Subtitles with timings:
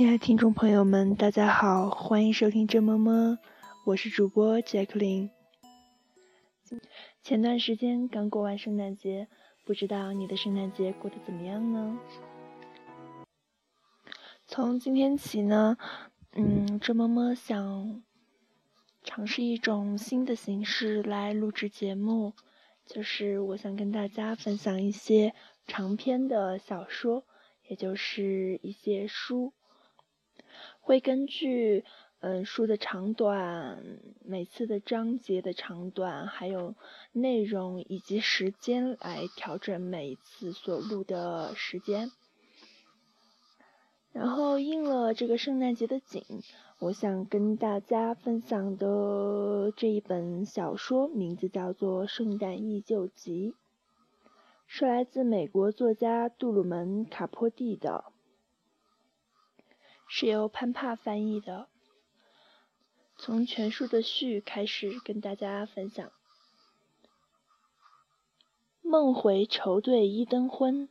[0.00, 3.38] 亲爱的听众朋友们，大家好，欢迎收听真么么，
[3.84, 5.30] 我是主播杰克琳。
[7.22, 9.28] 前段时间刚过完圣诞节，
[9.66, 11.98] 不知道你的圣诞节过得怎么样呢？
[14.46, 15.76] 从今天起呢，
[16.32, 18.02] 嗯，这么么想
[19.02, 22.32] 尝试一种新的形式来录制节目，
[22.86, 25.34] 就是我想跟大家分享一些
[25.66, 27.26] 长篇的小说，
[27.68, 29.52] 也就是一些书。
[30.80, 31.84] 会根据
[32.20, 33.82] 嗯书的长短、
[34.24, 36.74] 每次的章节的长短，还有
[37.12, 42.10] 内容以及时间来调整每一次所录的时间。
[44.12, 46.24] 然后应了这个圣诞节的景，
[46.80, 53.54] 我想跟大家分享的这一本小说名字叫做《圣诞忆旧集》，
[54.66, 58.04] 是来自美国作家杜鲁门·卡坡蒂的。
[60.12, 61.68] 是由潘帕翻译的。
[63.16, 66.10] 从全书的序开始跟大家分享。
[68.82, 70.88] 梦回绸队一灯昏，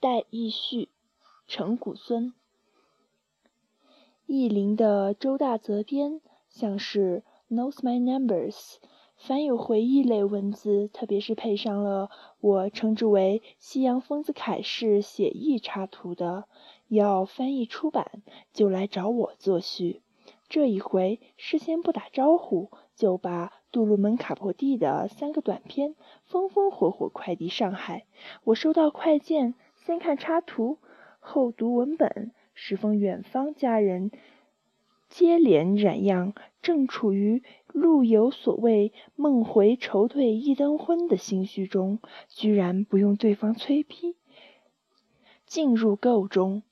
[0.00, 0.88] 戴义序，
[1.46, 2.34] 陈谷孙。
[4.26, 8.78] 意林的周大泽编像是 knows my numbers，
[9.16, 16.48] 凡有回忆类文字，特别是配上了我称之为西洋疯子凯式写意插图的。
[16.88, 20.02] 要翻译出版，就来找我作序。
[20.48, 28.04] 这一回事先不打招呼，就把杜鲁门·卡破蒂的三个短篇风风火火快递上海。
[28.44, 30.78] 我收到快件，先看插图，
[31.18, 34.12] 后读文本，时逢远方家人
[35.08, 41.98] 接连染恙，正处于路有所谓梦回愁退一灯昏的心绪中，
[42.28, 44.14] 居然不用对方催逼，
[45.44, 46.62] 进入购中。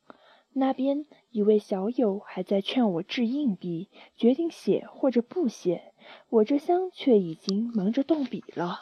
[0.56, 5.92] 那边一位小友还在劝我掷硬币，决定写或者不写。
[6.28, 8.80] 我这厢却已经忙着动笔了。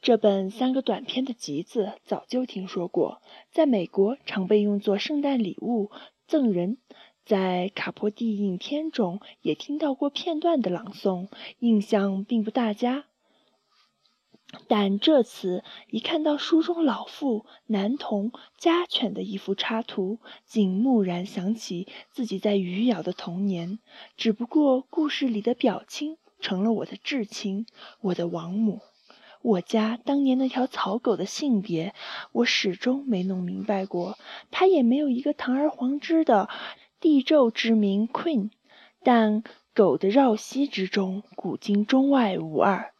[0.00, 3.20] 这本三个短篇的集子早就听说过，
[3.50, 5.90] 在美国常被用作圣诞礼物
[6.26, 6.78] 赠人，
[7.24, 13.06] 在卡坡蒂影片中也听到过片段的朗诵，印象并不大佳。
[14.68, 23.78] 但这次一看到书中老妇、男童、家犬的一幅插图，竟蓦然想起自己在余姚的童年。
[24.16, 27.66] 只不过故事里的表亲成了我的至亲，
[28.00, 28.80] 我的王母。
[29.42, 31.94] 我家当年那条草狗的性别，
[32.32, 34.18] 我始终没弄明白过。
[34.50, 36.48] 它也没有一个堂而皇之的
[36.98, 38.50] 帝胄之名 Queen，
[39.04, 42.92] 但狗的绕膝之中，古今中外无二。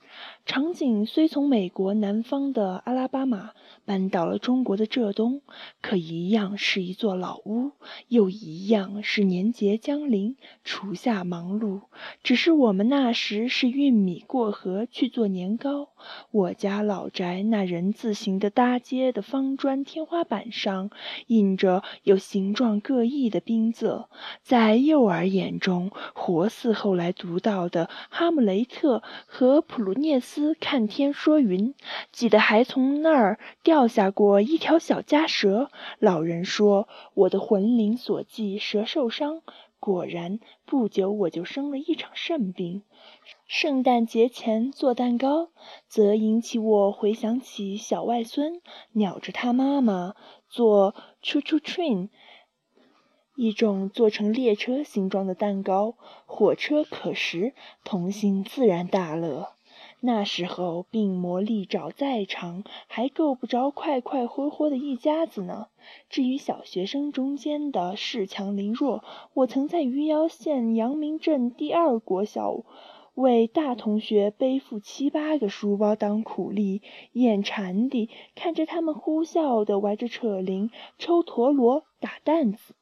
[0.46, 3.50] 场景虽从美国南方的阿拉巴马
[3.84, 5.42] 搬到了中国的浙东，
[5.82, 7.72] 可一样是一座老屋，
[8.06, 11.82] 又一样是年节将临，厨下忙碌。
[12.22, 15.88] 只是我们那时是运米过河去做年糕。
[16.30, 20.90] 我家老宅那人字形的搭接的方砖天花板上，
[21.26, 24.06] 印着有形状各异的冰仄，
[24.42, 30.35] 在幼儿眼中，活似后来读到的《哈姆雷特》和普鲁涅斯。
[30.36, 31.74] 斯看天说云，
[32.12, 35.70] 记得还从那儿掉下过一条小家蛇。
[35.98, 39.40] 老人说我的魂灵所寄，蛇受伤。
[39.80, 42.82] 果然，不久我就生了一场肾病。
[43.46, 45.48] 圣诞节前做蛋糕，
[45.88, 48.60] 则引起我回想起小外孙
[48.92, 50.14] 鸟着他妈妈
[50.50, 52.10] 做 choo choo train，
[53.36, 55.94] 一种做成列车形状的蛋糕，
[56.26, 57.54] 火车可食，
[57.84, 59.55] 童心自然大乐。
[60.00, 65.68] 那时候病魔力爪再长，还够不着快快活活的一家子呢。
[66.10, 69.02] 至于小学生中间的恃强凌弱，
[69.32, 72.62] 我曾在余姚县阳明镇第二国小，
[73.14, 76.82] 为大同学背负七八个书包当苦力，
[77.12, 82.74] 眼馋地看着他们呼啸地玩着扯铃、抽陀螺、打弹子。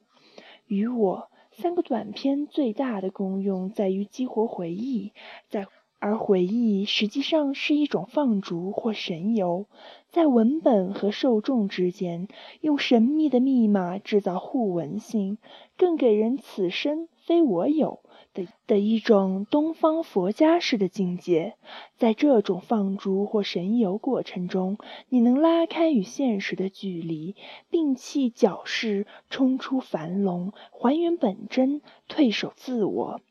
[0.67, 5.13] 与我三个短篇最大的功用在于激活回忆，
[5.49, 5.69] 在。
[6.05, 9.65] 而回忆实际上是一种放逐或神游，
[10.11, 12.29] 在文本和受众之间
[12.61, 15.39] 用神秘的密码制造互文性，
[15.79, 18.01] 更给人此生非我有
[18.35, 21.55] 的的一种东方佛家式的境界。
[21.97, 24.77] 在这种放逐或神游过程中，
[25.09, 27.35] 你能拉开与现实的距离，
[27.71, 33.23] 摒弃矫饰，冲出樊笼，还原本真，退守自我。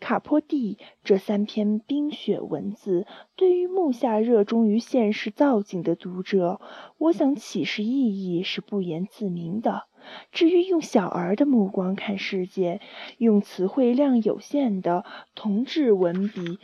[0.00, 3.06] 卡坡蒂这三篇冰雪文字，
[3.36, 6.60] 对于目下热衷于现实造景的读者，
[6.98, 9.84] 我想启示意义是不言自明的。
[10.32, 12.80] 至于用小儿的目光看世界，
[13.18, 16.58] 用词汇量有限的同志文笔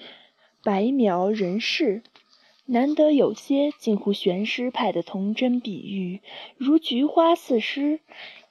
[0.65, 2.03] 白描人世，
[2.65, 6.21] 难得有些近乎玄师派的童真比喻，
[6.57, 8.01] 如菊花似诗，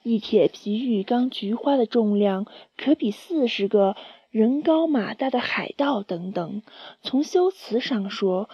[0.04, 3.96] 一铁皮玉缸菊花的重量可比四十个
[4.36, 6.62] 人高马大的海盗等等。
[7.00, 8.50] 从修辞上说，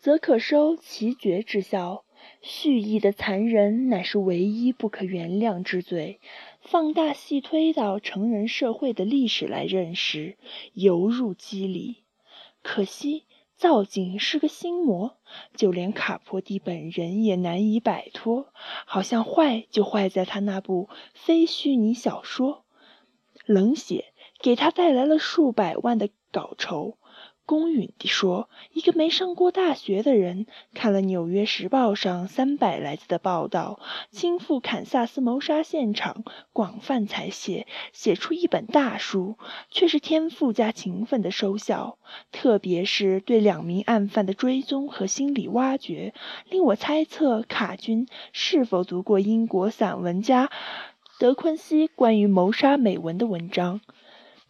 [0.00, 2.02] 则可收奇绝之效。
[2.40, 6.18] 蓄意的残忍乃是唯一不可原谅之罪。
[6.60, 10.36] 放大细推到成人社会的历史来认识，
[10.72, 11.98] 犹入机理。
[12.60, 13.22] 可惜
[13.54, 15.18] 造景是个心魔，
[15.54, 18.48] 就连卡坡蒂本人也难以摆脱。
[18.86, 22.64] 好像坏就坏在他那部非虚拟小说，
[23.46, 24.06] 冷血
[24.42, 26.98] 给他带来了数百万的稿酬。
[27.44, 33.80] 公允地说，一个没上过大学的人看了《纽约时报》上三百来字的报道，
[34.12, 36.22] 亲赴堪萨斯谋杀现场，
[36.52, 39.36] 广泛采写，写出一本大书，
[39.70, 41.98] 却是天赋加勤奋的收效。
[42.30, 46.14] 特别是对两名案犯的追踪和心理挖掘，
[46.48, 50.48] 令我猜测卡君是否读过英国散文家
[51.18, 53.80] 德昆西关于谋杀美文的文章。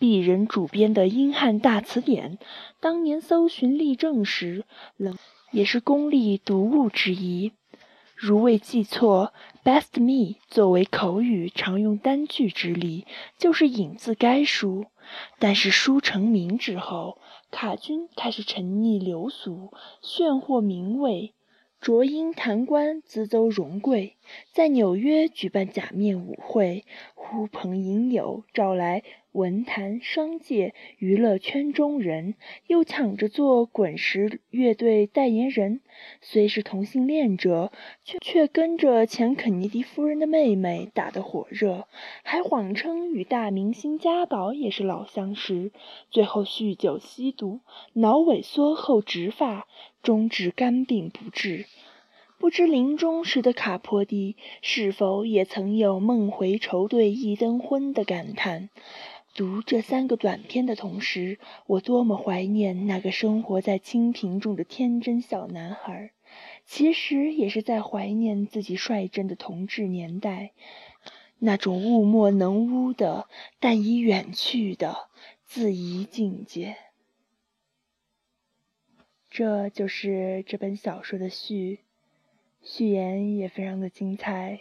[0.03, 2.37] 鄙人主编的英汉大词典，
[2.81, 4.65] 当年搜寻例证时，
[4.97, 5.17] 冷
[5.53, 7.53] 也是功利读物之一。
[8.17, 9.33] 如未记错
[9.63, 13.07] ，“best me” 作为口语常用单句之例，
[13.39, 14.87] 就是引自该书。
[15.39, 17.19] 但是书成名之后，
[17.53, 19.73] 卡君开始沉溺流俗，
[20.03, 21.33] 炫获名位。
[21.81, 24.17] 卓英弹官资邹荣贵，
[24.53, 26.85] 在纽约举办假面舞会，
[27.15, 29.03] 呼朋引友，招来
[29.33, 32.35] 文坛、商界、娱乐圈中人，
[32.67, 35.81] 又抢着做滚石乐队代言人。
[36.21, 37.73] 虽是同性恋者，
[38.05, 41.87] 却却跟着前肯尼迪夫人的妹妹打得火热，
[42.23, 45.73] 还谎称与大明星家宝也是老相识。
[46.11, 47.61] 最后酗酒吸毒，
[47.95, 49.67] 脑萎缩后植发。
[50.03, 51.65] 终致肝病不治，
[52.43, 58.69] 不知临终时的卡坡蒂是否也曾有梦回绸缎一灯昏的感叹？
[59.33, 66.11] 读这三个短篇的同时，我多么怀念那个生活在清贫中的天真小男孩，
[66.67, 70.51] 其实也是在怀念自己率真的同治年代，
[71.39, 73.29] 那种物莫能污的
[73.61, 75.09] 但已远去的
[75.45, 76.77] 自怡境界。
[79.31, 81.79] 这就是这本小说的序，
[82.63, 84.61] 序言也非常的精彩。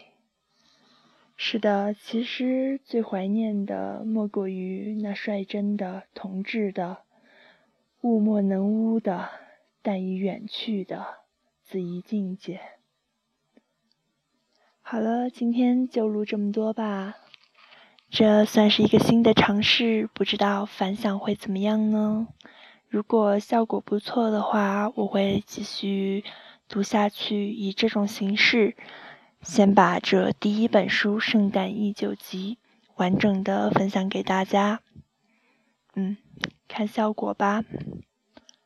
[1.38, 6.98] 是的，其实最怀念的莫过于那率真的、同志的、
[8.02, 9.30] 物莫能污的，
[9.82, 11.20] 但已远去的
[11.64, 12.60] 子怡境界。
[14.82, 17.16] 好了，今天就录这么多吧，
[18.10, 22.28] 这算是一个新的尝试，不知道反响会怎么样呢？
[22.88, 26.24] 如果效果不错的话，我会继续
[26.72, 28.78] 读下去，以这种形式，
[29.42, 32.60] 先把这第一本书《圣诞忆旧集》
[32.96, 34.80] 完整的分享给大家。
[35.96, 36.16] 嗯，
[36.70, 37.66] 看效果吧。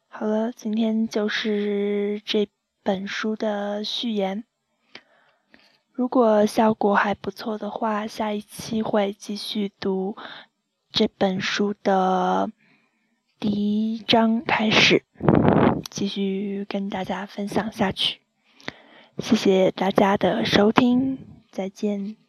[0.08, 2.48] 好了，今天就是这
[2.84, 4.44] 本书的序言。
[5.92, 10.16] 如果效果还不错的话，下一期会继续读
[10.92, 12.52] 这本书的。
[13.40, 13.50] 第
[13.96, 15.04] 一章开始，
[15.90, 18.20] 继续跟大家分享下去。
[19.20, 21.18] 谢谢大家的收听，
[21.52, 22.25] 再见。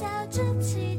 [0.00, 0.89] 笑着起。